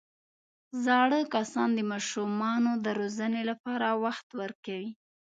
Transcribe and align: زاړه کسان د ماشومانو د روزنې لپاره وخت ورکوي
زاړه 0.85 1.19
کسان 1.33 1.69
د 1.75 1.79
ماشومانو 1.91 2.71
د 2.85 2.87
روزنې 2.99 3.41
لپاره 3.49 3.87
وخت 4.03 4.27
ورکوي 4.41 4.91